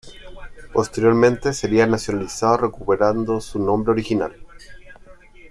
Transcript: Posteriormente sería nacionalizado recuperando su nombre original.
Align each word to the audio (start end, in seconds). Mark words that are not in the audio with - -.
Posteriormente 0.73 1.53
sería 1.53 1.85
nacionalizado 1.85 2.57
recuperando 2.57 3.39
su 3.39 3.59
nombre 3.59 3.91
original. 3.91 4.33